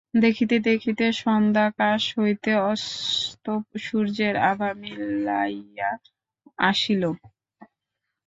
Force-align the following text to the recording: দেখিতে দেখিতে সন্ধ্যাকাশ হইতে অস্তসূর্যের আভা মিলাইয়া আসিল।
দেখিতে 0.23 0.55
দেখিতে 0.67 1.05
সন্ধ্যাকাশ 1.21 2.01
হইতে 2.17 2.51
অস্তসূর্যের 2.71 4.35
আভা 4.49 4.69
মিলাইয়া 4.81 5.89
আসিল। 6.59 7.03